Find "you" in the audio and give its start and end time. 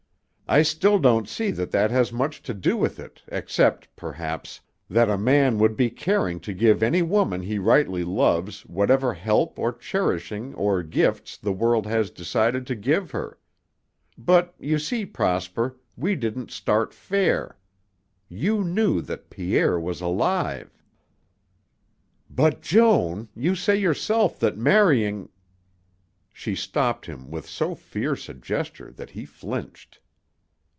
14.59-14.77, 18.27-18.61, 23.37-23.55